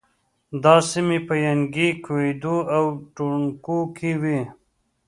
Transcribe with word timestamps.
دا 0.63 0.75
سیمې 0.91 1.19
په 1.27 1.35
ینګی، 1.45 1.89
کویدو 2.05 2.55
او 2.75 2.83
ټونګو 3.15 3.79
کې 3.95 4.11
وې. 4.21 4.41